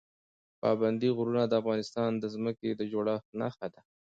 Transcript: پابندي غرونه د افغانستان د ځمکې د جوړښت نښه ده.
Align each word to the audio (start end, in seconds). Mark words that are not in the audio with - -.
پابندي 0.61 1.09
غرونه 1.17 1.43
د 1.47 1.53
افغانستان 1.61 2.11
د 2.17 2.23
ځمکې 2.35 2.69
د 2.75 2.81
جوړښت 2.91 3.27
نښه 3.39 3.67
ده. 3.73 3.81